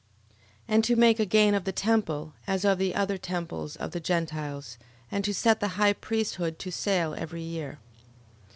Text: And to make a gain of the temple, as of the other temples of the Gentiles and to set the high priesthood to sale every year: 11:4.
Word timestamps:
And 0.67 0.83
to 0.85 0.95
make 0.95 1.19
a 1.19 1.27
gain 1.27 1.53
of 1.53 1.63
the 1.63 1.71
temple, 1.71 2.33
as 2.47 2.65
of 2.65 2.79
the 2.79 2.95
other 2.95 3.19
temples 3.19 3.75
of 3.75 3.91
the 3.91 3.99
Gentiles 3.99 4.79
and 5.11 5.23
to 5.23 5.31
set 5.31 5.59
the 5.59 5.67
high 5.77 5.93
priesthood 5.93 6.57
to 6.57 6.71
sale 6.71 7.13
every 7.15 7.43
year: 7.43 7.77
11:4. 7.99 8.07